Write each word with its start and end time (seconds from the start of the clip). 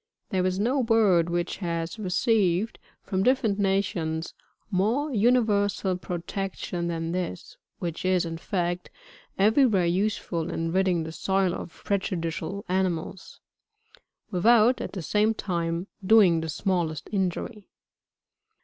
There 0.31 0.43
is 0.47 0.57
no 0.57 0.81
bird 0.81 1.29
which 1.29 1.57
has 1.57 1.99
received, 1.99 2.79
from 3.03 3.21
different 3.21 3.59
nations, 3.59 4.33
more 4.71 5.13
universal 5.13 5.95
pro 5.95 6.17
tection 6.17 6.87
than 6.87 7.11
this, 7.11 7.55
which 7.77 8.03
is, 8.03 8.25
in 8.25 8.39
fact, 8.39 8.89
every 9.37 9.67
where 9.67 9.85
useful 9.85 10.49
in 10.49 10.71
ridding 10.71 11.03
the 11.03 11.11
soil 11.11 11.53
of 11.53 11.83
prejudicial 11.85 12.65
animals, 12.67 13.41
without, 14.31 14.81
at 14.81 14.93
the 14.93 15.03
same 15.03 15.35
time, 15.35 15.85
doing 16.03 16.41
the 16.41 16.49
smallest 16.49 17.07
injury. 17.11 17.69